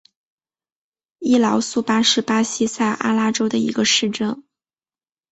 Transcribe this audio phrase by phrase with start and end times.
[1.19, 4.43] 伊劳苏巴是巴西塞阿拉州的一个市镇。